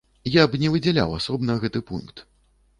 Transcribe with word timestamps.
Я 0.35 0.43
б 0.53 0.57
не 0.63 0.71
выдзяляў 0.77 1.13
асобна 1.19 1.59
гэты 1.65 1.85
пункт. 1.93 2.29